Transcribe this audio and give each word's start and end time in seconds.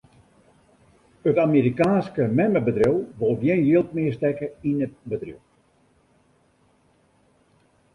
It 1.29 1.37
Amerikaanske 1.47 2.23
memmebedriuw 2.39 2.97
wol 3.19 3.35
gjin 3.41 3.61
jild 3.69 3.87
mear 3.95 4.13
stekke 4.17 4.47
yn 4.69 4.83
it 4.85 4.93
bedriuw. 5.09 5.41